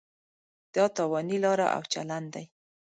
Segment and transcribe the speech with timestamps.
[0.75, 2.45] دا تاواني لاره او چلن دی.